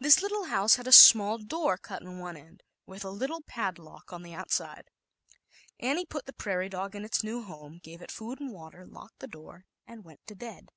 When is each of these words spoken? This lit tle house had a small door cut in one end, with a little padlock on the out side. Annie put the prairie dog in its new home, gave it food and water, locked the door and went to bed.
This 0.00 0.22
lit 0.22 0.30
tle 0.32 0.44
house 0.44 0.76
had 0.76 0.86
a 0.86 0.92
small 0.92 1.36
door 1.36 1.76
cut 1.76 2.00
in 2.00 2.18
one 2.18 2.38
end, 2.38 2.62
with 2.86 3.04
a 3.04 3.10
little 3.10 3.42
padlock 3.42 4.10
on 4.10 4.22
the 4.22 4.32
out 4.32 4.50
side. 4.50 4.88
Annie 5.78 6.06
put 6.06 6.24
the 6.24 6.32
prairie 6.32 6.70
dog 6.70 6.94
in 6.96 7.04
its 7.04 7.22
new 7.22 7.42
home, 7.42 7.78
gave 7.82 8.00
it 8.00 8.10
food 8.10 8.40
and 8.40 8.50
water, 8.50 8.86
locked 8.86 9.18
the 9.18 9.28
door 9.28 9.66
and 9.86 10.04
went 10.04 10.26
to 10.28 10.34
bed. 10.34 10.70